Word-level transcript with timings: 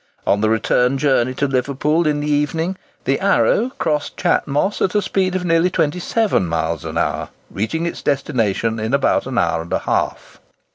On 0.25 0.41
the 0.41 0.49
return 0.49 0.97
journey 0.97 1.35
to 1.35 1.45
Liverpool 1.45 2.07
in 2.07 2.21
the 2.21 2.27
evening, 2.27 2.75
the 3.03 3.19
"Arrow" 3.19 3.69
crossed 3.77 4.17
Chat 4.17 4.47
Moss 4.47 4.81
at 4.81 4.95
a 4.95 5.01
speed 5.03 5.35
of 5.35 5.45
nearly 5.45 5.69
27 5.69 6.43
miles 6.43 6.83
an 6.83 6.97
hour, 6.97 7.29
reaching 7.51 7.85
its 7.85 8.01
destination 8.01 8.79
in 8.79 8.95
about 8.95 9.27
an 9.27 9.37
hour 9.37 9.61
and 9.61 9.71
a 9.71 9.77
half. 9.77 10.41